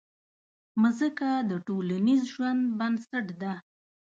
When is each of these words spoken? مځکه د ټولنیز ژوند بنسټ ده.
مځکه 0.81 1.29
د 1.49 1.51
ټولنیز 1.67 2.21
ژوند 2.33 2.61
بنسټ 2.79 3.27
ده. 3.41 3.53